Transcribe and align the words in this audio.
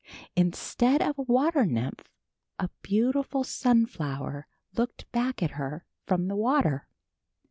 Instead 0.35 0.99
of 0.99 1.15
a 1.15 1.21
water 1.21 1.63
nymph 1.63 2.09
a 2.57 2.71
beautiful 2.81 3.43
sunflower 3.43 4.47
looked 4.75 5.05
back 5.11 5.43
at 5.43 5.51
her 5.51 5.85
from 6.07 6.27
the 6.27 6.35
water. 6.35 6.87